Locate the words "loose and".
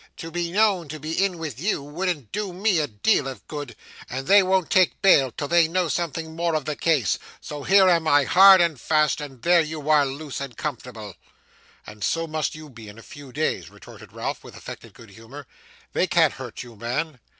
9.79-10.57